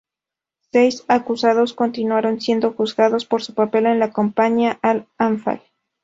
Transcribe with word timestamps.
Seis 0.71 1.05
acusados 1.07 1.73
continuaron 1.75 2.41
siendo 2.41 2.71
juzgados 2.73 3.25
por 3.27 3.43
su 3.43 3.53
papel 3.53 3.85
en 3.85 3.99
la 3.99 4.11
campaña 4.11 4.79
al-Anfal. 4.81 5.61